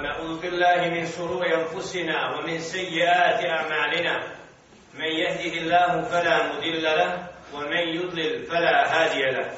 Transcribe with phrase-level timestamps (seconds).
[0.00, 4.22] ونعوذ بالله من شرور أنفسنا ومن سيئات أعمالنا.
[4.94, 9.52] من يهده الله فلا مضل له ومن يضلل فلا هادي له.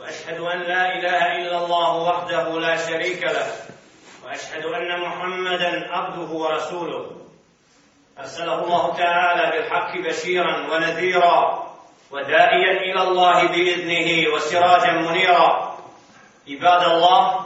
[0.00, 3.46] وأشهد أن لا إله إلا الله وحده لا شريك له.
[4.24, 7.10] وأشهد أن محمدا عبده ورسوله.
[8.18, 11.66] أرسله الله تعالى بالحق بشيرا ونذيرا
[12.10, 15.76] وداعيا إلى الله بإذنه وسراجا منيرا.
[16.48, 17.45] عباد الله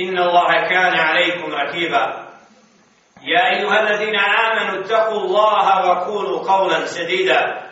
[0.00, 2.28] إن الله كان عليكم ركيبا.
[3.22, 7.62] يا أيها الذين آمنوا اتقوا الله وقولوا قولا سديدا.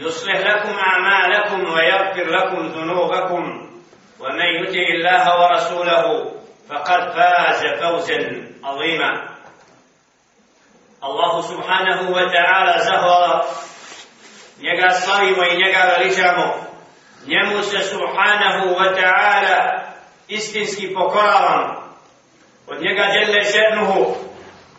[0.00, 3.68] يصلح لكم أعمالكم ويغفر لكم ذنوبكم.
[4.20, 6.32] ومن يطع الله ورسوله
[6.68, 9.28] فقد فاز فوزا عظيما.
[11.04, 13.44] الله سبحانه وتعالى زهر
[14.62, 16.54] njega slavimo i njega veličamo.
[18.78, 19.81] Wa ta'ala
[20.28, 21.82] istinski pokoravam.
[22.66, 24.14] Od njega djelle šernuhu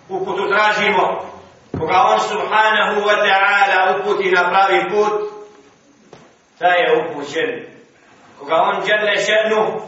[0.09, 1.33] uputu tražimo.
[1.80, 5.14] Koga on subhanahu wa ta'ala uputi na pravi put,
[6.59, 7.66] taj je upućen.
[8.39, 9.81] Koga on djelle šernuhu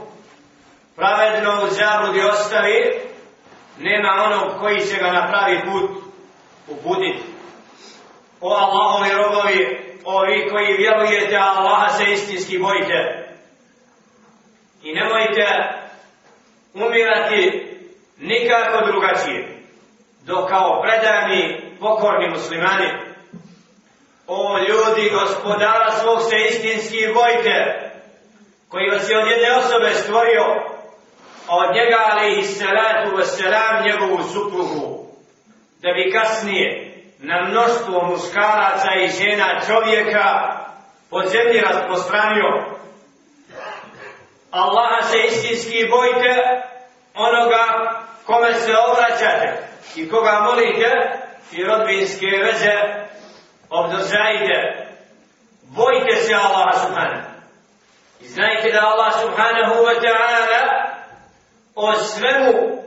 [0.95, 3.01] pravedno u zabludi ostavi,
[3.79, 5.91] nema onog koji će ga na pravi put
[6.67, 7.23] uputiti.
[8.41, 13.24] O Allahovi robovi, ovi koji vjerujete, Allaha se istinski bojite.
[14.85, 15.47] I nemojte
[16.73, 17.67] umirati
[18.17, 19.57] nikako drugačije,
[20.25, 22.89] dok kao predani, pokorni muslimani,
[24.27, 27.89] o ljudi, gospodara svog se istinski bojte,
[28.69, 30.43] koji vas je od jedne osobe stvorio,
[31.47, 35.07] a od njega, ali i salatu vaselam njegovu suprugu,
[35.81, 40.57] da bi kasnije na mnoštvo muškaraca i žena čovjeka
[41.09, 42.74] po zemlji rasprostranio.
[44.55, 46.61] Allaha se istinski bojte
[47.15, 47.65] onoga
[48.25, 51.19] kome se obraćate i koga molite
[51.51, 52.73] i rodbinske veze
[53.69, 54.87] obdržajte.
[55.63, 57.29] Bojte se Allaha subhanahu.
[58.21, 60.61] I znajte da Allah subhanahu wa ta'ala
[61.75, 62.81] o svemu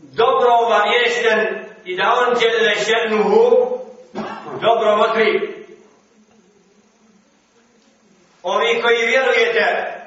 [0.00, 3.78] dobro obavješten i da on djele šernuhu
[4.60, 5.54] dobro motri.
[8.42, 9.99] Ovi koji vjerujete,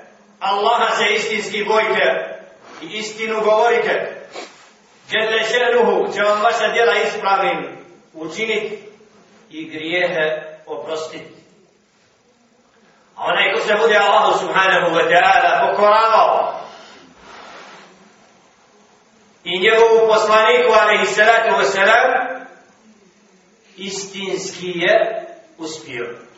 [0.42, 2.38] Allaha se istinski bojite
[2.82, 4.26] i istinu govorite.
[5.08, 7.78] Djele šernuhu će vam vaša djela ispravim
[8.14, 8.78] učiniti
[9.50, 11.34] i grijehe oprostiti.
[13.16, 16.60] A onaj ko se bude Allahu subhanahu wa ta'ala pokoravao
[19.44, 22.38] i njegovu poslaniku alaihi salatu wa salam
[23.76, 25.26] istinski je
[25.58, 26.28] uspio.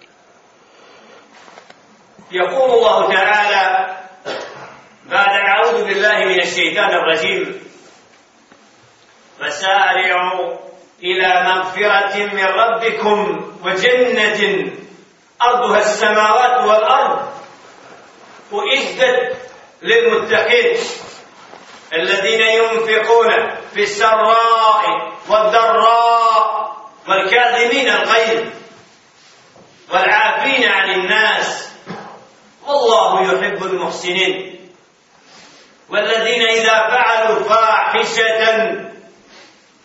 [2.33, 3.74] يقول الله تعالى
[5.06, 7.64] بعد أعوذ بالله من الشيطان الرجيم.
[9.40, 10.58] فسارعوا
[11.04, 13.18] إلى مغفرة من ربكم
[13.64, 14.72] وجنة
[15.42, 17.34] أرضها السماوات والأرض
[18.52, 19.38] وإجدت
[19.82, 20.78] للمتقين
[21.94, 23.30] الذين ينفقون
[23.74, 24.84] في السراء
[25.30, 26.76] والضراء
[27.08, 28.46] والكاظمين الغيظ
[29.94, 31.70] والعافين عن الناس.
[32.68, 34.55] والله يحب المحسنين.
[35.90, 38.42] والذين إذا فعلوا فاحشة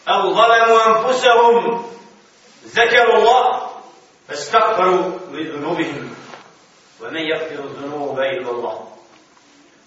[0.08, 1.84] أو ظلموا أنفسهم
[2.66, 3.70] ذكروا الله
[4.28, 6.14] فاستغفروا لذنوبهم
[7.00, 8.96] ومن يغفر الذنوب إلا الله.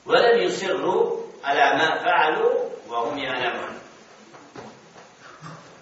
[0.06, 2.54] ولم يصروا على ما فعلوا
[2.90, 3.80] وهم يعلمون.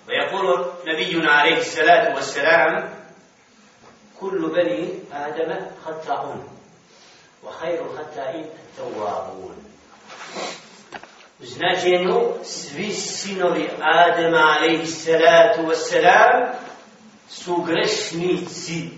[0.07, 2.93] ويقول نبينا عليه الصلاة والسلام
[4.19, 6.49] كل بني آدم خطاؤون
[7.43, 9.60] وخير الخطائين التوابون.
[11.41, 16.52] Značenju svi sinovi Adema alaihi salatu wassalam
[17.29, 18.90] su grešnici.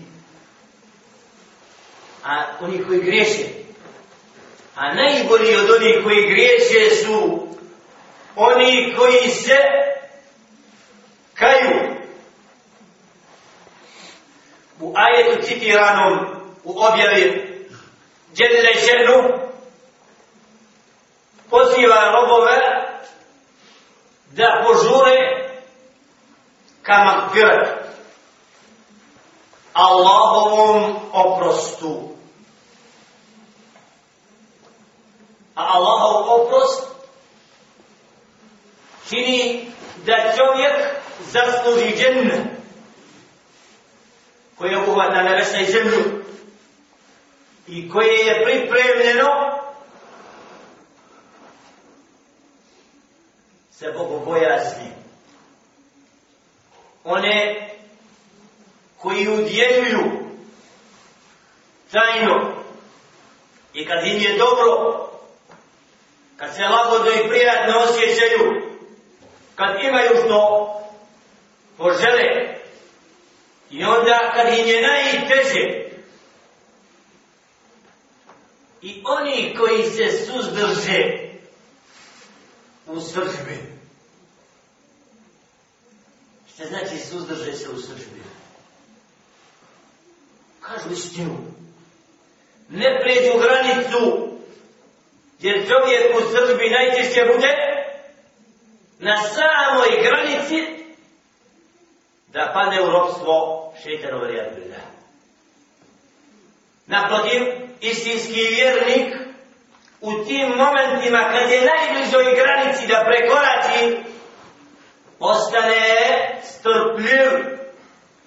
[2.24, 3.44] A oni koji greše,
[4.76, 7.48] a najbolji od onih koji griješe su
[8.36, 9.56] oni koji se
[11.34, 11.94] kaju.
[14.80, 16.18] U ajetu citiranom
[16.64, 17.54] u objavi
[18.36, 19.43] Đedele ženu
[21.74, 22.58] poziva robove
[24.32, 25.50] da požure
[26.82, 27.68] ka magfirat
[29.72, 32.14] Allahovom oprostu.
[35.54, 36.82] A Allahov oprost
[39.08, 39.70] čini
[40.06, 40.74] da čovjek
[41.20, 42.46] zasluži džennet
[44.58, 46.24] koje obuhvata nebesa i zemlju
[47.66, 49.53] i koje je pripremljeno
[53.78, 54.90] se bogobojazni.
[57.04, 57.68] One
[58.98, 60.24] koji udjeljuju
[61.90, 62.54] tajno
[63.74, 65.08] i kad im je dobro,
[66.36, 68.62] kad se lagodno i prijatno osjećaju,
[69.54, 70.70] kad imaju što
[71.78, 72.56] požele
[73.70, 75.84] i onda kad im je najteže
[78.82, 81.33] i oni koji se suzdrže
[82.86, 83.58] u sržbi.
[86.54, 88.22] Šta znači suzdrže se u sržbi?
[90.60, 91.38] Kažu istinu.
[92.68, 94.28] Ne pređu granicu,
[95.40, 97.52] jer čovjek u sržbi najčešće bude
[98.98, 100.84] na samoj granici
[102.32, 104.60] da padne u ropstvo šeitanove rijadu.
[106.86, 107.42] Naprotiv,
[107.80, 109.23] istinski vjernik
[110.04, 113.96] u tim momentima kad je najbližoj granici da prekorači,
[115.20, 117.30] ostane strpljiv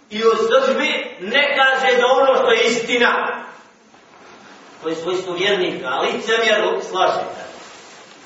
[0.09, 3.43] i u sržbi ne kaže da ono što je istina.
[4.83, 7.23] To je svojstvo vjernika, ali licemjer slaže.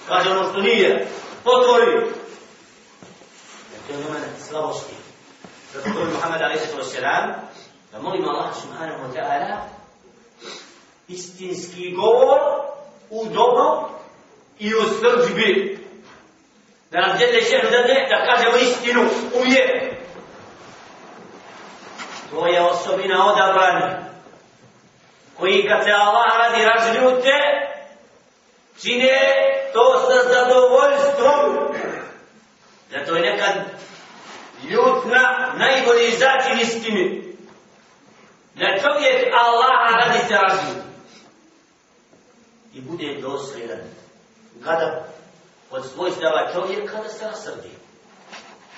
[0.08, 1.08] Kaže ono što nije.
[1.44, 1.92] Potvori.
[3.88, 4.94] To je moment slabosti.
[5.74, 7.02] Zato je Muhammed a.s.
[7.92, 9.58] da molim Allah subhanahu wa ta'ala
[11.08, 12.61] istinski govor
[14.62, 15.80] i o srđbi.
[16.92, 19.02] Da nam djede šehr dade da kažemo istinu
[19.34, 19.94] uvijek.
[22.30, 23.96] To je osobina odabrani.
[25.38, 27.32] Koji kad se Allah radi razljute,
[28.82, 29.20] čine
[29.74, 31.76] to sa zadovoljstvom.
[32.92, 33.54] Zato je nekad
[34.70, 37.36] ljutna najbolji začin istini.
[38.56, 40.82] Da čovjek Allah radi se razljute
[42.74, 44.01] i bude dosljedan.
[44.64, 45.04] Kada
[45.72, 47.70] od svojstava čovjek kada se rasrdi.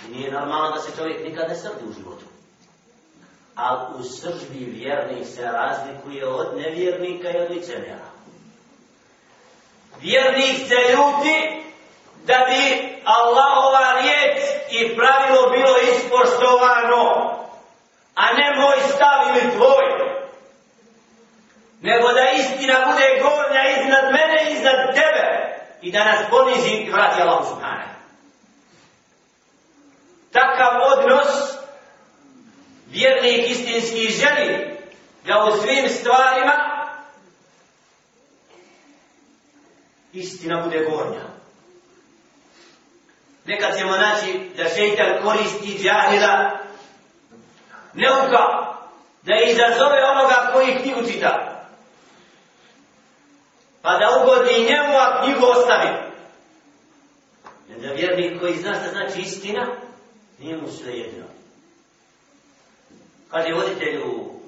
[0.07, 2.25] I nije normalno da se čovjek nikad ne srdi u životu.
[3.55, 8.09] A u sržbi vjernik se razlikuje od nevjernika i od licemjera.
[10.01, 11.63] Vjernik se ljuti
[12.25, 14.37] da bi Allahova riječ
[14.71, 17.03] i pravilo bilo ispoštovano,
[18.15, 19.93] a ne moj stav ili tvoj
[21.83, 25.25] nego da istina bude gornja iznad mene i iznad tebe
[25.83, 27.93] i da nas ponizi i vrati Allah subhanahu.
[30.31, 31.27] Takav odnos
[32.87, 34.77] vjernik istinski želi
[35.25, 36.53] da u svim stvarima
[40.13, 41.23] istina bude gornja.
[43.45, 46.59] Nekad ćemo naći da šeitan koristi džahila
[47.93, 48.73] neuka
[49.21, 51.42] da izazove onoga koji knjigu čita
[53.83, 55.89] pa da ugodi njemu, a knjigu ostavi.
[57.69, 59.67] Jer da vjernik koji zna šta znači istina,
[60.39, 61.25] nije mu sve jedno.
[63.31, 64.39] Kaže voditelj u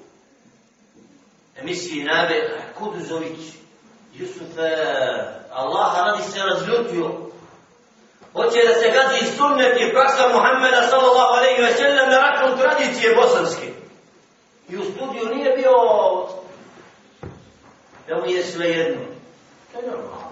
[1.56, 3.40] emisiji Nabe, Kuduzović,
[4.14, 4.58] Jusuf,
[5.52, 7.10] Allah radi se razljutio.
[8.32, 13.14] Hoće da se gazi sunnet i praksa Muhammeda sallallahu alaihi wa sallam na račun tradicije
[13.14, 13.72] bosanske.
[14.68, 15.72] I u studiju nije bio
[18.08, 19.16] da mu je sve jedno.
[19.76, 20.28] To je normalno.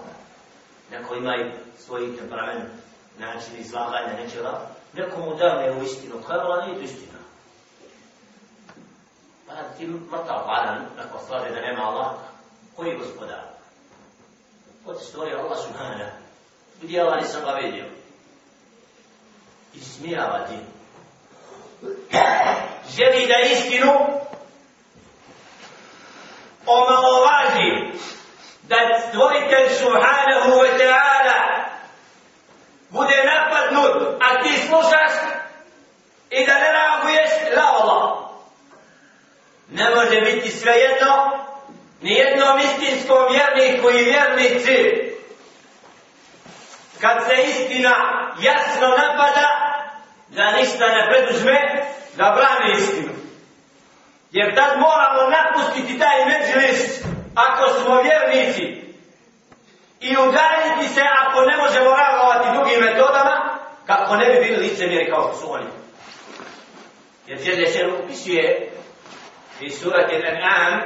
[0.91, 2.69] Neko ima i svoj temperament,
[3.19, 7.19] način izlaganja nečega, neko mu da ne u istinu, kaj vola nije to istina.
[9.47, 12.11] Pa ti mrtav vadan, neko slaže da nema Allah,
[12.75, 13.41] koji je gospodar?
[14.85, 16.11] Kod stvorio Allah subhanahu,
[16.81, 17.85] gdje Allah nisam ga vidio?
[19.73, 20.57] I smijava ti.
[22.89, 23.91] Želi da istinu
[26.65, 27.95] omalovaži
[28.67, 28.75] da
[29.09, 31.65] stvoritelj subhanahu wa ta'ala
[32.89, 35.13] bude napadnut, a ti slušaš
[36.29, 38.17] i da ne reaguješ, la Allah.
[39.69, 41.45] Ne može biti sve jedno,
[42.01, 45.05] ni jednom istinskom vjerniku i vjernici,
[47.01, 47.95] kad se istina
[48.39, 49.47] jasno napada,
[50.27, 53.13] da ništa ne preduzme, da brani istinu.
[54.31, 58.62] Jer tad moramo napustiti taj međlis, ako smo vjernici
[60.00, 65.22] i udaljiti se ako ne možemo reagovati drugim metodama kako ne bi bili licemjeri kao
[65.22, 65.66] što su oni.
[67.26, 68.72] Jer Đele se upisuje
[69.60, 70.80] i surat je An'am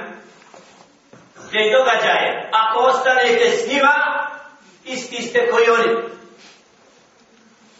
[1.53, 2.51] te događaje.
[2.53, 3.95] Ako ostanete s njima,
[4.85, 6.15] isti ste koji oni.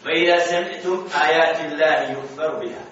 [0.05, 2.88] وإذا سمعتم آيات الله يكفر بها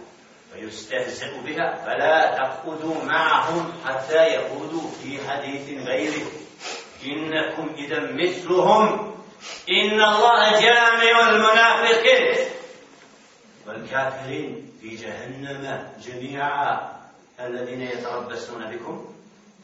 [0.53, 6.27] ويستهزأ بها فلا تقعدوا معهم حتى يقودوا في حديث غيره.
[7.07, 9.15] إنكم إذا مثلهم.
[9.71, 12.47] إن الله جامع المنافقين.
[13.67, 16.99] والكافرين في جهنم جميعا.
[17.41, 19.05] الذين يتربصون بكم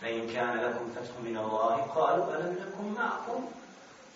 [0.02, 3.44] فإن كان لكم فتح من الله قالوا ألم نكن معكم؟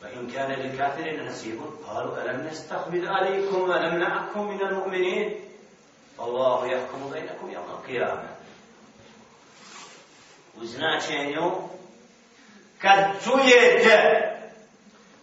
[0.03, 5.48] وإن كان للكافرين نصيب قالوا ألم نستقبل عليكم ولم نعكم من المؤمنين؟
[6.19, 8.29] Allahu jahkumu bejnakum jahkumu kiyama.
[10.57, 11.53] U značenju,
[12.79, 14.29] kad čujete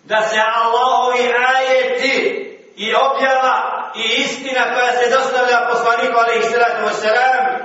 [0.03, 6.93] da se Allahovi ajeti i objava i istina koja se dostavlja poslaniku alaihi sallatu wa
[6.93, 7.55] sallam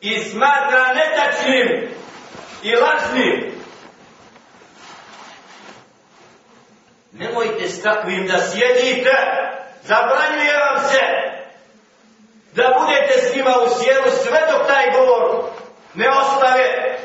[0.00, 1.88] i smatra netačnim
[2.62, 3.55] i lažnim
[7.18, 9.16] Nemojte s takvim da sjedite,
[9.82, 11.02] zabranjuje vam se
[12.52, 15.44] da budete s njima u sjelu sve dok taj govor
[15.94, 16.98] ne ostave.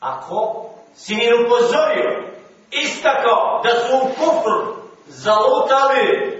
[0.00, 2.22] Ako si mi upozorio,
[2.70, 6.38] istakao da su u kufru zalutali,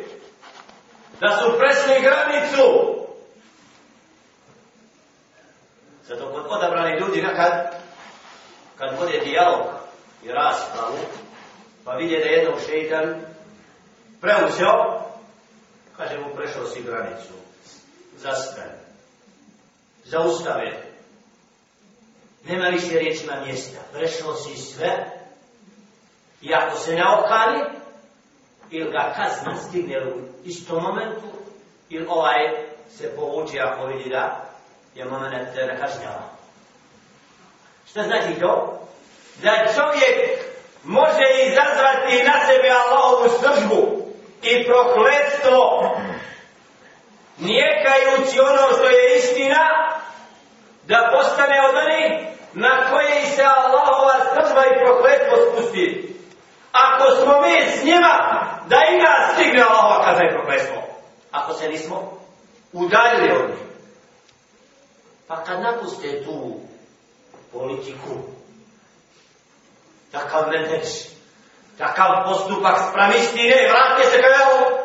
[1.21, 2.93] da su presli granicu,
[6.09, 7.75] Zato kod odabrani ljudi nekad,
[8.79, 9.82] kad bude dijalog
[10.25, 10.99] i raspravu,
[11.85, 13.15] pa vidje da jednog šeitan
[14.21, 15.03] preuzeo,
[15.97, 17.33] kaže mu prešao si granicu,
[18.17, 18.79] zastane,
[20.05, 20.83] zaustave,
[22.45, 25.11] nema više riječima mjesta, prešao si sve,
[26.43, 27.61] i ako se ne okani,
[28.71, 31.29] ili ga kazna stigne u istom momentu,
[31.89, 34.45] ili ovaj se povuče ako vidi da
[34.95, 36.31] je moment da kažnjava.
[37.91, 38.82] Šta znači to?
[39.37, 40.39] Da čovjek
[40.85, 44.03] može izazvati na sebe Allahovu sržbu
[44.43, 45.91] i prokletstvo
[47.39, 49.93] nijekajući ono što je istina
[50.87, 56.17] da postane od onih na koje se Allahova sržba i prokletstvo spusti.
[56.73, 58.15] Ako smo mi s njima,
[58.67, 60.83] da i nas stigne Allahova kazna i prokletstvo.
[61.31, 62.19] Ako se nismo
[62.73, 63.59] udaljili od njih.
[65.29, 66.61] Pa kad napuste tu
[67.53, 68.11] politiku,
[70.13, 70.87] takav meteč,
[71.79, 74.79] takav postupak sprem istine, vratite se kao evo,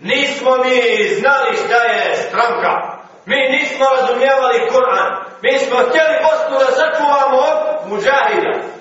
[0.00, 6.72] nismo mi znali šta je stranka, mi nismo razumijevali Kur'an, mi smo htjeli Bosnu da
[6.72, 8.76] sačuvamo od muđahida.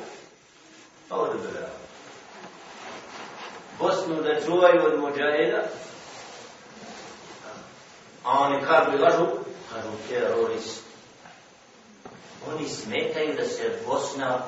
[3.79, 5.61] Bosnu da čuvaju od muđahida,
[8.23, 9.25] a oni kad bi lažu,
[9.73, 10.85] kažu teroristi.
[12.47, 14.39] Oni smetaju da se Bosna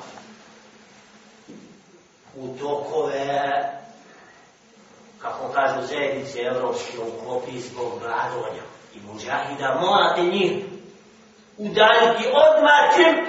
[2.37, 3.39] u tokove,
[5.21, 8.63] kako kažu zajednice evropske, uklopi zbog vladovanja
[8.95, 10.51] i muđahida, morate njih
[11.57, 13.25] udaljiti odmah čim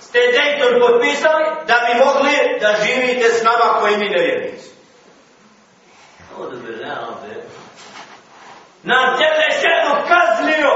[0.00, 4.70] ste Dayton potpisali da bi mogli da živite s nama koji mi ne vjernici.
[6.36, 7.34] Ovo da bi realno be.
[8.82, 10.72] Nam tebe šedu kaznio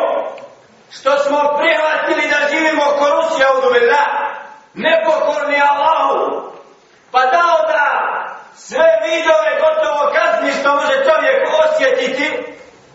[0.91, 4.05] što smo prihvatili da živimo ko Rusija u Dubila,
[4.75, 6.54] nepokorni Allahu,
[7.14, 7.87] pa dao da
[8.54, 12.28] sve vidove gotovo kazni što može čovjek osjetiti,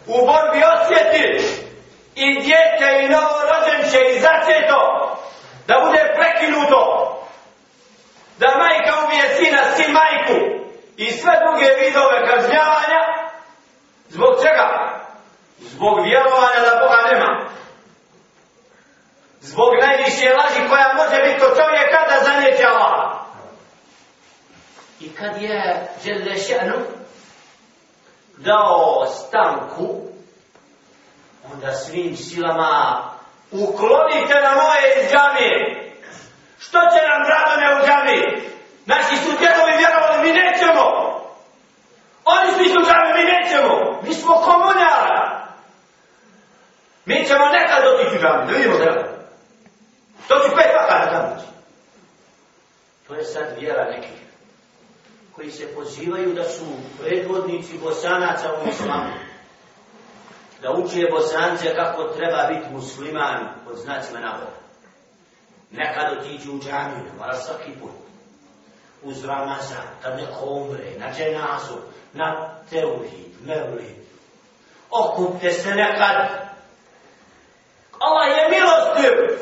[0.08, 1.24] u borbi osjeti
[2.16, 4.80] i djete i novorođenče i začeto,
[5.68, 6.82] da bude prekinuto,
[8.40, 10.40] da majka ubije sina, sin majku
[10.98, 13.02] i sve druge vidove kažnjavanja,
[14.10, 14.68] zbog čega?
[15.60, 17.50] Zbog vjerovanja da Boga nema
[19.42, 23.29] zbog najviše laži koja može biti od čovjeka da zanjeće Allah.
[25.00, 26.76] I kad je Đelešanu
[28.38, 30.02] dao stanku,
[31.54, 33.04] onda svim silama
[33.52, 35.92] uklonite na moje iz džamije.
[36.60, 38.24] Što će nam Radone u džamiji?
[38.86, 40.86] Naši su djedovi vjerovali, mi nećemo.
[42.26, 44.02] Oni su išli u džamiju, mi nećemo.
[44.04, 45.48] Mi smo komunjara.
[47.06, 49.20] Mi ćemo nekad otići u džamiju, da vidimo da
[50.28, 51.42] To ću pet vakata tamo.
[53.08, 54.29] To je sad vjera nekih
[55.40, 56.66] koji se pozivaju da su
[57.02, 59.14] predvodnici bosanaca u islamu.
[60.62, 64.60] Da uče bosance kako treba biti musliman pod znacima navoda.
[65.72, 67.92] Nekad otiđu u džamiju, mora svaki put.
[69.04, 71.78] Uz Ramazan, kad neko umre, na dženazu,
[72.14, 73.96] na teuhid, mevlid.
[74.90, 76.16] Okupte se nekad.
[78.00, 79.40] Allah je milostiv.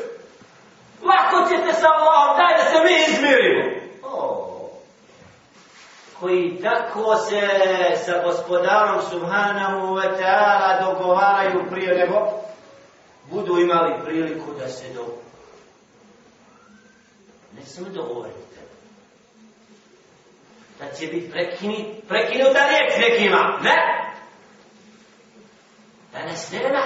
[1.02, 3.77] Lako ćete sa Allahom, daj da se mi izmirimo.
[6.20, 7.40] Koji tako se
[8.04, 12.30] sa gospodarom Subhanahu wa ta'ala dogovaraju prije nego
[13.30, 15.06] budu imali priliku da se do...
[17.56, 18.38] Ne samo dogovorite.
[20.78, 23.58] Da će biti prekini, prekinuta riječ nekima.
[23.62, 23.76] Ne?
[26.12, 26.82] Danas nema.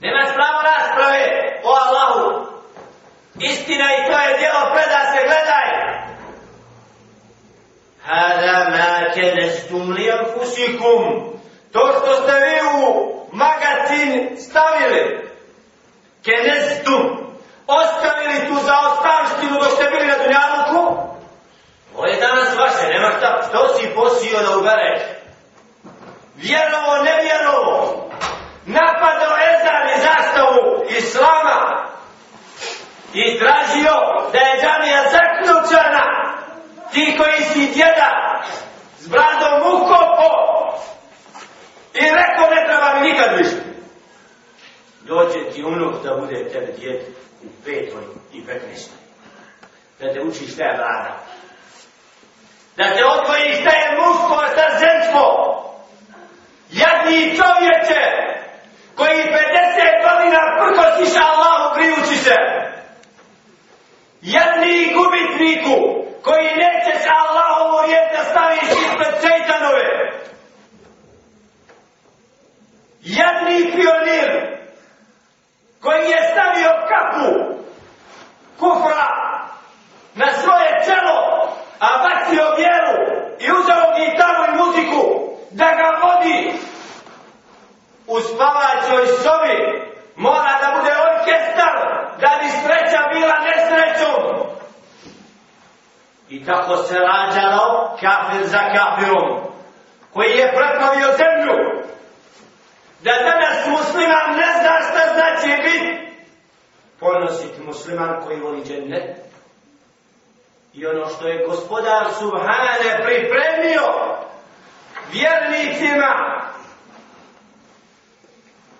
[0.00, 1.20] Nema spravo rasprave
[1.64, 2.46] o Allahu.
[3.40, 6.13] Istina i to je djelo preda se gledaj.
[8.04, 11.02] Hada ma kenestum li anfusikum.
[11.72, 15.30] To što ste vi u magazin stavili.
[16.24, 17.24] Kenestum.
[17.66, 20.96] Ostavili tu za ostavštinu dok ste bili na dunjavuku.
[21.96, 23.42] Ovo je danas vaše, nema šta.
[23.48, 25.00] Što si posio da ubereš?
[26.36, 28.08] Vjerovo, nevjerovo.
[28.66, 31.86] Napadao Ezan i zastavu Islama
[33.14, 33.94] i tražio
[34.32, 36.33] da je džamija zaključana
[36.94, 38.42] ti koji si djeda
[38.98, 40.30] s bradom ukopo
[41.94, 43.56] i rekao ne treba mi nikad više.
[45.00, 47.00] Dođe ti unuk da bude tebe djed
[47.42, 48.98] u petoj i petnestoj
[50.00, 51.24] da te uči šta je brada
[52.76, 55.24] da te odvoji šta je muško a šta žensko.
[56.70, 58.02] Jadni čovječe
[58.96, 59.34] koji 50
[60.06, 62.36] godina prkosiša Allahu krijući se.
[64.22, 69.88] Jadni gubitniku koji neće se Allahovu riječ da staviš ispred šeitanove.
[73.02, 74.30] Jadni pionir
[75.82, 77.28] koji je stavio kapu
[78.58, 79.08] kufra
[80.14, 81.48] na svoje čelo,
[81.80, 82.96] a bacio vjeru
[83.38, 85.02] i uzeo gitaru i muziku
[85.50, 86.52] da ga vodi
[88.06, 89.58] u spavaćoj sobi
[90.16, 91.76] mora da bude orkestar
[92.20, 94.53] da bi sreća bila nesrećom.
[96.28, 99.44] I tako se rađalo kafir za kafirom,
[100.12, 101.84] koji je prepravio zemlju.
[103.00, 106.14] Da danas musliman ne zna šta znači biti.
[107.00, 109.16] Ponositi musliman koji voli džennet.
[110.74, 114.16] I ono što je gospodar Subhane pripremio
[115.12, 116.40] vjernicima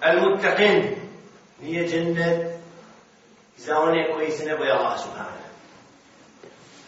[0.00, 0.82] al-muttaqin
[1.60, 2.54] nije džennet
[3.56, 5.43] za one koji se ne boje Allah Subhane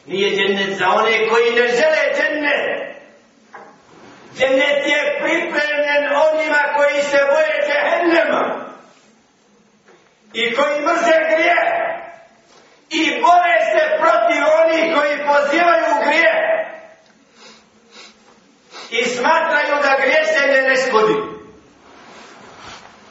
[0.06, 2.96] Nije džennet za one koji ne žele džennet.
[4.38, 8.66] Džennet je pripremljen onima koji se boje džehennema
[10.32, 11.60] i koji mrze grije
[12.90, 16.34] i bore se protiv onih koji pozivaju u grije
[18.90, 21.14] i smatraju da griješenje ne škodi.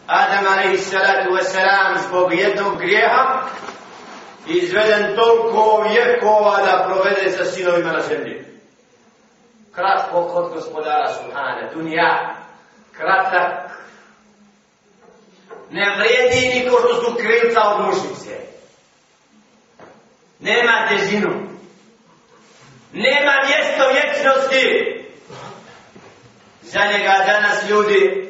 [0.08, 3.42] Adam alaihi salatu wasalam zbog jednog grijeha
[4.48, 8.46] izveden toliko vjekova da provede sa sinovima na zemlji.
[9.76, 12.36] Kratko kod gospodara Subhane, dunja,
[12.98, 13.72] kratak,
[15.72, 18.40] ne vrijedi niko što su krilca od mušnice.
[20.40, 21.30] Nema težinu.
[22.94, 24.96] Nema mjesto vječnosti.
[26.62, 28.30] Za njega danas ljudi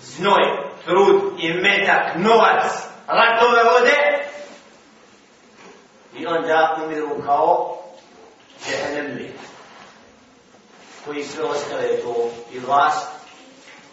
[0.00, 0.42] znoj,
[0.84, 2.62] trud i metak, novac,
[3.06, 4.21] ratove vode
[6.16, 7.78] i onda umiru kao
[8.64, 9.32] džehennemli
[11.04, 13.08] koji sve ostale to i vlast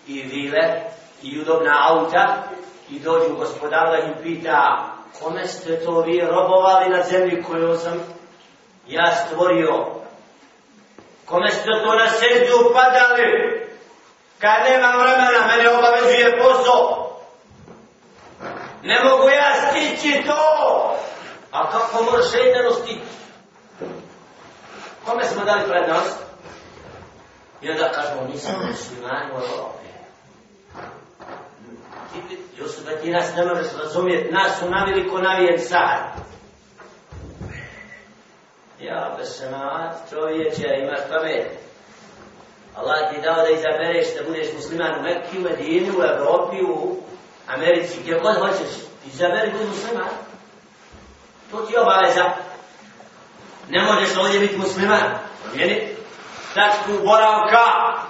[0.07, 0.81] i vile
[1.21, 2.43] i udobna auta
[2.89, 4.85] i dođu gospodar da im pita
[5.19, 7.99] kome ste to vi robovali na zemlji koju sam
[8.87, 9.85] ja stvorio
[11.25, 13.59] kome ste to na seđu upadali
[14.39, 17.09] Kad nemam vremena, mene obavezuje posao.
[18.83, 20.95] Ne mogu ja stići to.
[21.51, 23.01] A kako može šeitano ti?
[25.05, 26.17] Kome smo dali prednost?
[27.61, 29.87] I onda kažemo, nisam muslimani u Evropi.
[32.57, 35.99] Jusuf, da ti nas ne možeš razumjeti, nas su navili ko navijen sad.
[38.79, 39.49] Ja, bez se
[40.09, 41.51] čovječe, imaš pamet.
[42.75, 46.97] Allah ti dao da izabereš da budeš musliman u Mekki, u Medini, u Evropi, u
[47.47, 48.71] Americi, gdje god hoćeš.
[49.05, 50.28] Izaberi budi musliman.
[51.51, 52.25] To ti je obaveza.
[53.69, 55.03] Ne možeš ovdje biti musliman.
[55.43, 55.99] Promijeni znači,
[56.53, 57.63] tačku boravka,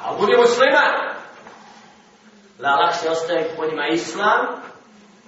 [0.06, 1.10] a budi musliman.
[2.60, 4.46] La lakše ostaje po njima islam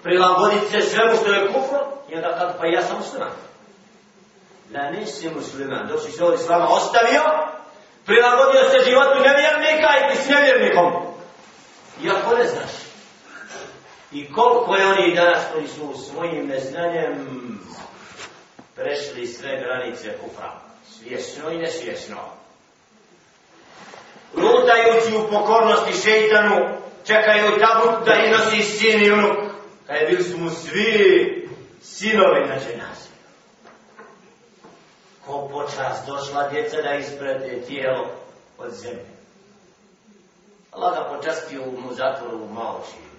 [0.03, 3.31] prilagoditi se svemu što je kufr, i onda kad pa ja sam musliman.
[4.69, 7.21] Da nisi musliman, dok si se ovdje s vama ostavio,
[8.05, 10.93] prilagodio se životu nevjernika i ti s nevjernikom.
[12.03, 12.71] Iako ne znaš.
[14.11, 17.41] I koliko je oni danas koji su svojim neznanjem
[18.75, 20.61] prešli sve granice kufra.
[20.89, 22.17] Svjesno i nesvjesno.
[24.33, 29.37] Lutajući u pokornosti šeitanu, čekaju tabut da i nosi sin i unuk.
[29.87, 31.49] Kaj bili su mu svi
[31.81, 33.09] sinovi znači, na ženazi.
[35.25, 38.07] Ko počas došla djeca da isprede tijelo
[38.57, 39.11] od zemlje.
[40.71, 43.10] Allah ga počastio mu zatvoru u Maoči.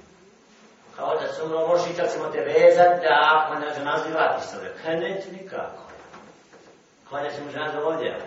[0.96, 4.56] Kao da su umro, možeš itak ćemo te vezat da ako ne ženazi vrati se.
[4.82, 5.82] Kaj neće nikako.
[7.08, 8.20] Klanja ćemo ženazi ovdje.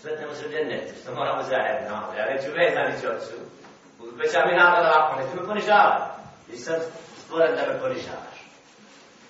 [0.00, 1.96] Sretnemo se u džennetu, što moramo zajedno.
[2.18, 3.06] Ja neću vezani ću
[4.16, 6.16] već ja mi napada ovako, ne ti me ponižava.
[6.52, 6.82] I sad
[7.24, 8.38] stvoren da me ponižavaš.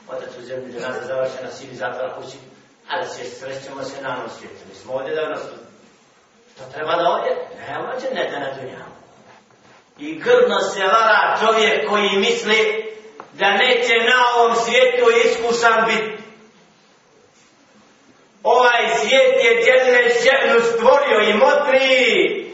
[0.09, 2.39] Otac u zemlji, da nas završena, sini zatvara kući,
[2.91, 4.63] ali se srećemo se na onom svijetu.
[4.69, 5.41] Mi smo ovdje da nas...
[6.55, 7.33] Što treba da ovdje?
[7.59, 9.00] Ne, ovo će ne da na dunjavu.
[10.01, 12.91] I grdno se vara čovjek koji misli
[13.33, 16.23] da neće na ovom svijetu iskušan biti.
[18.43, 22.51] Ovaj svijet je djelne ženu stvorio i motri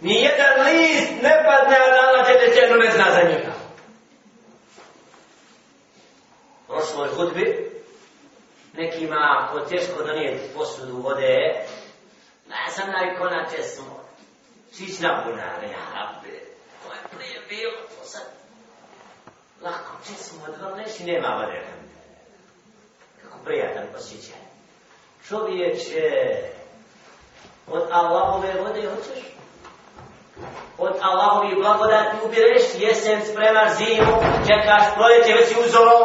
[0.00, 3.52] Nijedan list ne padne, a dala džedečenu ne zna za njega.
[6.66, 7.70] Prošloj hudbi,
[8.74, 11.64] nekima ko teško donijeti posudu vode,
[12.50, 14.04] ja sam najko na česmo,
[14.76, 16.45] čić nam bunare, ja rabbe,
[16.86, 18.26] to je prije bilo, to sad,
[19.62, 21.62] lako česimo, da vam i nema vode.
[23.22, 24.38] Kako prijatan posjećaj.
[25.28, 26.10] Čovječe,
[27.66, 29.24] od Allahove vode hoćeš?
[30.78, 34.12] od Allahovi blagodati ubireš, jesen spremaš zimu,
[34.46, 35.98] čekaš proljeće, već si uzoro,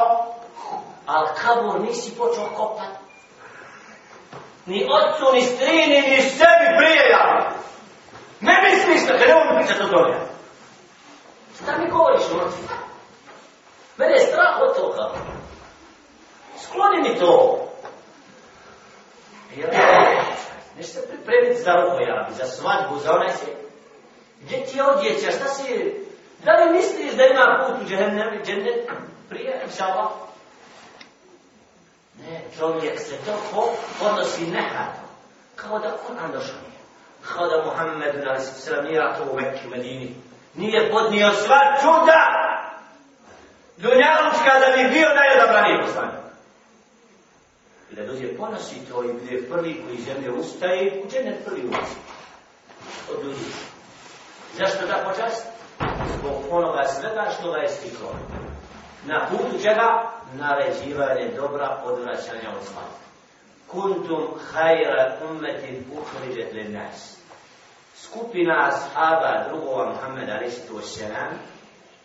[1.06, 2.88] ali kabur nisi počeo kopat.
[4.66, 7.52] Ni otcu, ni strini, ni sebi prije ja.
[8.42, 10.31] Ne misliš da, ne mogu pričati o tome.
[11.64, 12.78] Šta mi govoriš o mrtvima?
[13.98, 15.12] Mene je strah od toga.
[16.64, 17.68] Skloni mi to.
[19.58, 23.46] Ja, se pripremiti za ruho, za svadbu, za onaj se.
[24.42, 25.96] Gdje ti odjeća, šta si...
[26.44, 28.90] Da li misliš da ima put u džehennem džennet
[29.30, 30.12] prije, inša Allah?
[32.20, 33.70] Ne, čovjek se to po,
[34.06, 35.02] odnosi nehato.
[35.56, 36.82] Kao da Kur'an došao nije.
[37.22, 40.16] Kao da Muhammed na sallam nije to u Mekki, Medini.
[40.56, 42.22] Nije podnio sva čuda.
[43.78, 46.22] Dunjalučka da bi bio najodabraniji poslanik.
[47.92, 51.96] I da dođe ponosi to i bude prvi koji zemlje ustaje, u džennet prvi ulazi.
[53.12, 53.46] Od ljudi.
[54.58, 55.46] Zašto da počast?
[56.18, 58.16] Zbog onoga svega što ga je stiklo.
[59.06, 60.12] Na putu čega?
[60.34, 62.84] Naređivanje dobra odvraćanja od zla.
[63.68, 67.21] Kuntum hajra ummetin uhriđet li nas.
[68.04, 71.34] Skupina ashaba drugova Muhammeda Ristu Selam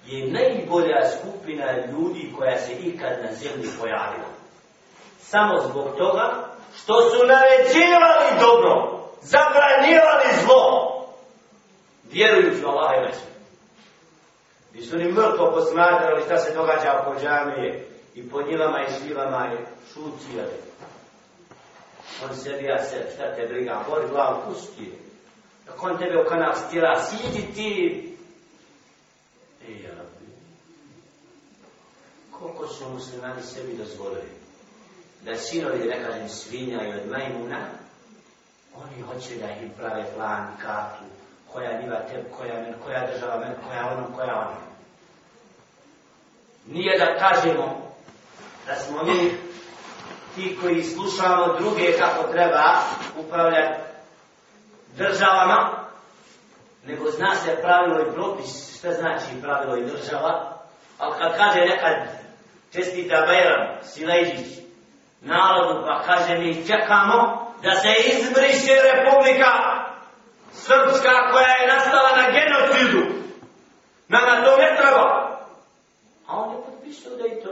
[0.07, 4.31] je najbolja skupina ljudi koja se ikad na zemlji pojavila.
[5.21, 6.45] Samo zbog toga
[6.77, 10.93] što su naređivali dobro, zabranjivali zlo,
[12.13, 13.37] vjerujući u Allaha i na sve.
[14.87, 19.67] Su ni mrtvo posmatrali šta se događa oko džamije i po njivama i šivama je
[19.93, 20.57] šucijali.
[22.25, 25.06] On sebi ja se, šta te briga, bori glavu, pusti.
[25.67, 28.03] Dok on tebe u kanal stira, sidi ti.
[29.69, 29.91] Ej, ja.
[32.31, 34.31] Koliko su muslimani sebi dozvolili?
[35.23, 37.59] Da sinovi, da ne kažem, svinja i od majmuna,
[38.75, 41.05] oni hoće da im prave plan, kartu,
[41.53, 44.57] koja njiva te, koja men, koja država men, koja ono, koja ono.
[46.67, 47.93] Nije da kažemo
[48.67, 49.31] da smo mi
[50.35, 52.83] ti koji slušamo druge kako treba
[53.19, 53.86] upravljati
[54.97, 55.71] državama,
[56.87, 60.53] nego zna se pravilo i propis, šta znači pravilo i država,
[60.99, 61.95] ali kad kaže nekad
[62.73, 64.59] čestita Bajram, Silajđić,
[65.21, 69.53] narodu, pa kaže mi čekamo da se izbriše republika
[70.53, 73.17] srpska koja je nastala na genocidu.
[74.09, 75.39] Nama to ne treba.
[76.27, 77.51] A on je potpisao da je to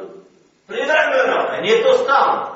[0.67, 2.55] privremeno, nije to stalno.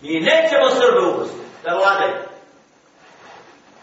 [0.00, 2.31] Mi nećemo Srbe upustiti, da vladaju.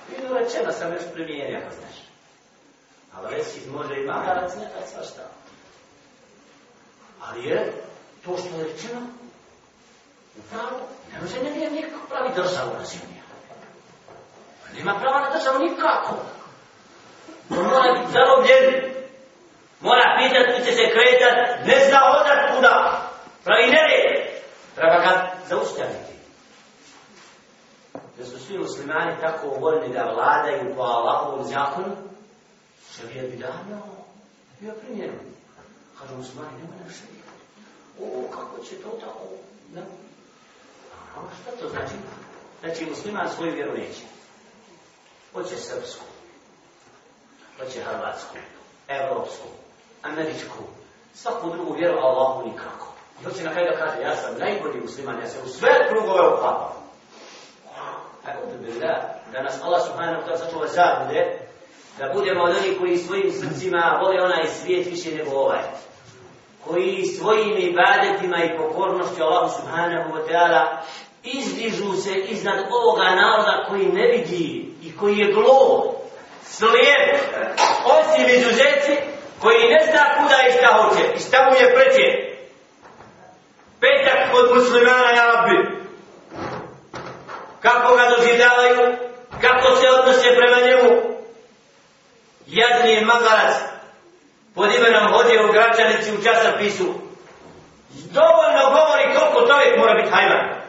[0.10, 1.98] Vidu rečeno sam još primijenio, ako znaš.
[3.16, 5.22] Ali reći može i magarac nekad svašta.
[7.22, 7.74] Ali je
[8.26, 9.02] to što je rečeno,
[10.38, 10.80] upravo,
[11.14, 13.20] ne može ne nije nikako pravi državu na zemlji.
[14.78, 16.16] Nema prava na državu nikako.
[17.50, 18.94] On mora biti zarobljen.
[19.82, 23.02] Mora pitat kuće će se kretat, ne zna odat kuda.
[23.44, 24.30] Pravi nered.
[24.76, 26.19] Treba ga zaustaviti.
[28.20, 31.96] Da su svi muslimani tako voljni da vladaju po Allahovom zakonu,
[32.96, 33.82] šarijet bi davno
[34.60, 35.20] bio primjeren.
[36.00, 37.26] Kažu muslimani, nema na šarijet.
[38.02, 39.26] O, kako će to tako?
[39.76, 39.82] Ne.
[41.16, 41.94] A šta to znači?
[42.62, 44.04] Znači, musliman svoju vjeru neće.
[45.34, 46.06] Hoće srpsku,
[47.60, 48.36] hoće hrvatsku,
[48.88, 49.48] evropsku,
[50.02, 50.64] američku,
[51.14, 52.94] svaku drugu vjeru, Allahu nikako.
[53.22, 56.34] I hoće na kraju da kaže, ja sam najbolji musliman, ja sam u sve krugove
[56.34, 56.89] uklapao.
[58.30, 58.46] Tako
[58.80, 61.22] da da, nas Allah subhanahu ta'ala sačuva zabude,
[61.98, 65.60] da budemo od onih koji svojim srcima vole onaj svijet više nego ovaj.
[66.68, 70.66] Koji svojim ibadetima i pokornošću Allah subhanahu wa ta'ala
[71.24, 75.94] izdižu se iznad ovoga naroda koji ne vidi i koji je glo,
[76.44, 77.18] slijep,
[77.86, 78.96] osim izuzeci,
[79.42, 82.08] koji ne zna kuda i šta hoće i šta mu je preće.
[83.80, 85.79] Petak kod muslimana, ja rabbi.
[87.62, 88.98] Kako ga doživljavaju,
[89.42, 90.90] kako se odnose prema njemu.
[92.48, 93.56] Jadni je magarac,
[94.56, 96.86] pod imenom hodio u gračanici u časopisu.
[97.90, 100.60] Dovoljno govori koliko čovjek mora biti hajman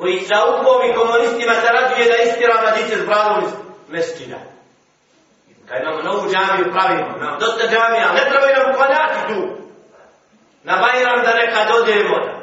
[0.00, 3.50] koji sa upovi komunistima zarađuje da istira mladiće s bravom iz
[3.88, 4.36] mesečina.
[5.68, 9.40] Kad imamo novu džamiju pravimo, imamo dosta džamija, ne trebaju nam uklanjati tu.
[10.62, 12.39] Na Bajram da neka dode voda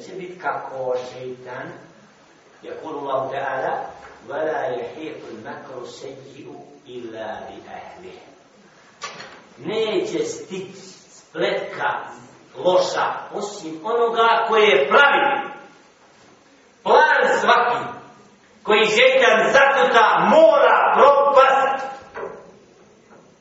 [0.00, 1.66] Neće biti kako šeitan,
[2.62, 3.74] يقول الله تعالى
[4.28, 6.46] ولا يحيط المكر السيء
[6.86, 8.18] إلا بأهله
[9.58, 10.80] neće stići
[11.10, 11.88] spletka
[12.56, 15.50] loša, osim onoga koje je pravi.
[16.82, 17.84] Plan svaki,
[18.62, 21.86] koji šeitan zakuta, mora propast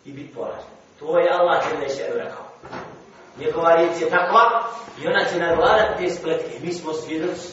[0.06, 0.70] i biti poražen.
[1.00, 2.46] To je Allah će neće rekao.
[3.39, 4.63] Njegova riječ je takva
[5.03, 6.61] i ona će nagladati te spletke.
[6.61, 7.49] Mi smo svjedoci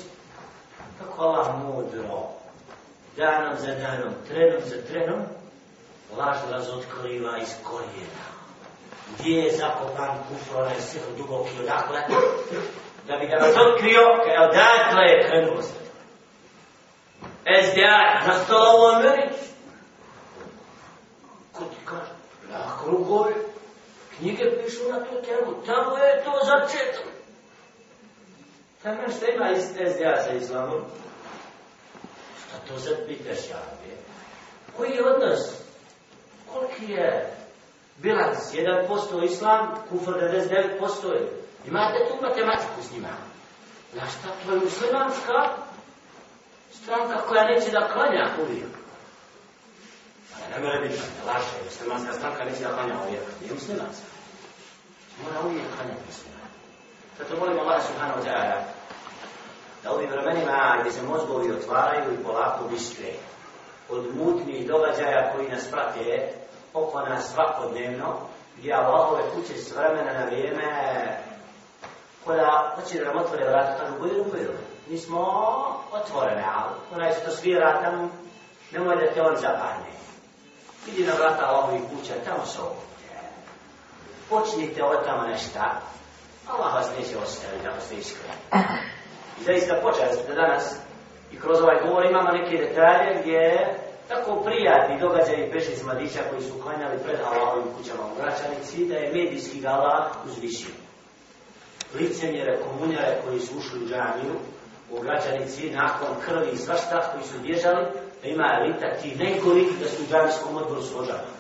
[0.99, 2.27] kako Allah mudro,
[3.17, 5.21] danom za danom, trenom za trenom,
[6.17, 8.37] laž razotkriva iz korijena
[9.15, 11.99] gdje je zakopan kufr, onaj sihr duboki odakle,
[13.07, 15.73] da bi ga razotkrio, kada odakle je krenuo se.
[17.63, 18.33] SDA, na
[18.79, 19.47] u Americi.
[21.51, 22.11] ko ti kaže,
[22.51, 23.33] Na krugovi,
[24.19, 27.01] knjige pišu na tu temu, tamo je to začeto.
[28.83, 30.81] Tamo što ima SDA sa islamom,
[32.39, 33.61] šta to sad pitaš ja,
[34.77, 35.39] koji je odnos,
[36.53, 37.33] koliki je
[37.97, 41.31] bilans 1% islam, kufr 99% je.
[41.67, 43.09] Imate tu matematiku s njima.
[43.93, 45.49] Znaš šta, to je muslimanska
[46.71, 48.86] stranka koja neće da klanja uvijek.
[50.47, 53.23] Znači, ne mora biti laše, muslimanska stranka neće da klanja uvijek.
[53.41, 54.07] Nije muslimanska.
[55.23, 56.47] Mora uvijek klanjati musliman.
[57.17, 58.57] Zato molim Allah subhanahu wa ta'ala
[59.83, 63.11] da ovim vremenima gdje se mozgovi otvaraju i polako bistre
[63.89, 66.29] od mutnih događaja koji nas prate
[66.73, 68.19] oko nas svakodnevno,
[68.57, 70.63] gdje Allahove kuće s vremena na vrijeme,
[72.25, 74.53] koja hoće da nam otvore vrata, kažu, bojru, bojru.
[74.89, 75.21] Mi smo
[75.91, 78.09] otvorene, ali onaj što svira tamo,
[78.71, 79.97] nemoj da te on zapadne.
[80.87, 83.15] Idi na vrata Allahovih kuća, tamo se okupite.
[84.29, 85.81] Počnite od tamo nešta,
[86.47, 88.33] Allah vas neće ostaviti da ste iskreni.
[89.41, 90.75] I zaista počeli ste danas
[91.31, 93.67] i kroz ovaj govor imamo neke detalje gdje
[94.07, 99.13] tako prijatni događaj s mladića koji su klanjali pred Allahovim kućama u Gračanici, da je
[99.13, 100.75] medijski gala uzvišio.
[101.93, 104.35] Licemjere, komunjare koji su ušli u džaniju
[104.91, 107.85] u Gračanici nakon krvi i svašta koji su bježali,
[108.21, 111.33] da ima elita ti negori da su u džanijskom odboru složani.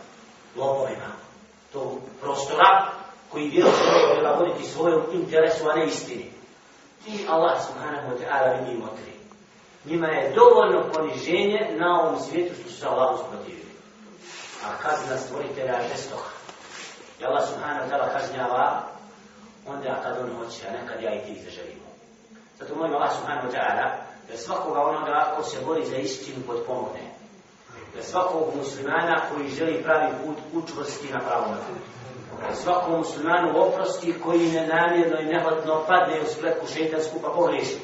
[0.55, 1.11] Lopovima.
[1.73, 2.87] To prostora
[3.29, 6.31] koji vjeru se treba voditi svojom interesu, a ne istini.
[7.05, 9.17] Ti Allah subhanahu wa ta'ala vidi motri
[9.89, 13.71] njima je dovoljno poniženje na ovom svijetu što su se Allahu usprotivili.
[14.65, 16.31] A kazna stvoritelja žestoha.
[17.21, 18.83] I Allah subhanahu wa ta'ala kažnjava
[19.67, 21.87] onda kad on hoće, a nekad ja i ti zaželimo.
[22.59, 23.85] Zato molim Allah subhanahu wa ta'ala
[24.31, 27.01] da svakoga onoga ko se bori za istinu podpomogne.
[27.95, 31.79] Da svakog muslimana koji želi pravi put učvrsti na pravom putu.
[32.49, 37.77] Da svakom muslimanu oprosti koji nenamjerno i nehotno padne u spletku šeitansku pa pogreši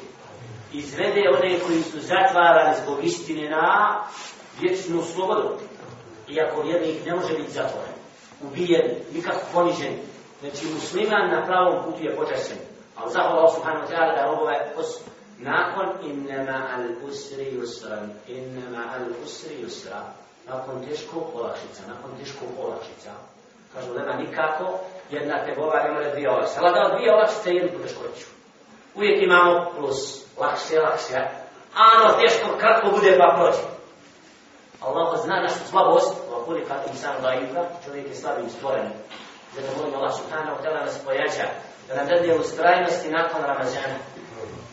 [0.74, 3.96] izvede one koji su zatvarani zbog istine na
[4.60, 5.48] vječnu slobodu.
[6.28, 7.94] Iako vjernik ne može biti zatvoren,
[8.42, 9.94] ubijen, nikako ponižen.
[10.40, 12.56] Znači musliman na pravom putu je počašen.
[12.96, 14.72] Ali zahvala subhanahu wa ta'ala da robove
[15.38, 20.00] nakon innama al usri yusran, innama al usri yusra.
[20.48, 23.10] nakon teškog olakšica, nakon teškog olakšica,
[23.74, 24.78] kažu nema nikako,
[25.10, 26.60] jedna te bova ne može dvije olakšice.
[26.62, 28.26] Ali da dvije olakšice jednu poteškoću.
[28.94, 31.18] Uvijek imamo plus, lakše, lakše,
[31.74, 33.64] a ono teško kratko bude pa prođe.
[34.80, 38.88] Allah zna našu slabost, wa kuli kad insan da'ifa, čovjek je slabim stvoren.
[39.54, 41.46] Zato molim Allah subhanahu wa ta'ala nas pojača,
[41.88, 43.98] da nam dadne ustrajnosti nakon Ramazana.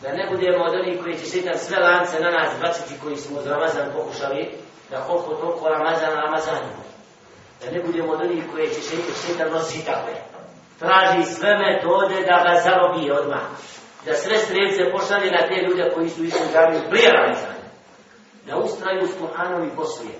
[0.02, 3.38] Da ne budemo od onih koji će šetan sve lance na nas baciti koji smo
[3.38, 4.50] uz Ramazan pokušali,
[4.90, 6.62] da koliko toliko Ramazan Ramazan.
[7.64, 10.14] Da ne budemo od onih koji će šetan, šetan nosi takve.
[10.78, 13.46] Traži sve metode da ga zarobi odmah.
[14.06, 17.62] Da sve strelce pošalje na te ljude koji su išli u džamiju prije Ramazana
[18.46, 20.14] da ustraju s Kur'anom i poslije,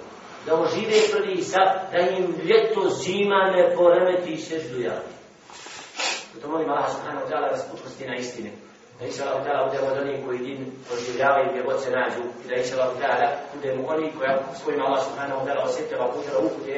[0.47, 5.13] da ožive prvi sad, da im ljeto zima ne poremeti seždu jati.
[6.35, 8.51] Zato molim Allah subhanahu wa ta'ala da spučnosti na istinu.
[8.99, 10.61] Da inša Allah ta'ala budemo od onih koji din
[10.93, 14.85] oživljavaju gdje god se nađu i da inša Allah ta'ala budemo oni koja, s kojima
[14.85, 16.75] Allah subhanahu wa ta'ala osjetljava putera upute,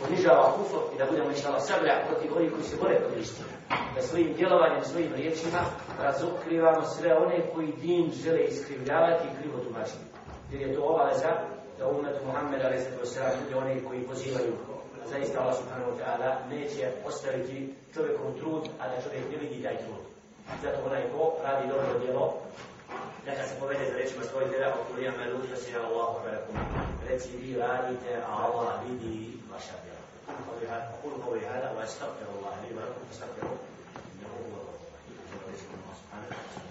[0.00, 3.54] ponižava kufr i da budemo inša Allah sablja protiv onih koji se bore protiv istine.
[3.94, 5.62] Da svojim djelovanjem, svojim riječima
[6.04, 10.10] razotkrivamo sve one koji din žele iskrivljavati i krivo tumačiti
[10.52, 11.32] jer je to obaveza
[11.78, 13.18] da umet Muhammed a.s.
[13.44, 14.52] bude oni koji pozivaju
[15.10, 19.76] zaista Allah subhanahu wa ta'ala neće ostaviti čovjekom trud, a da čovjek ne vidi taj
[19.76, 20.09] trud
[20.62, 22.26] zato onaj ko radi dobro djelo,
[23.26, 25.70] neka se povede za rečima svoj djela, ako tu nijem velu, to si
[27.08, 30.02] reci vi radite, a Allah vidi vaša djela.
[30.76, 33.56] Aqulu qawli hadha wa astaghfirullah li wa lakum fastaghfiruhu
[34.12, 36.69] innahu huwa al-ghafur rahim.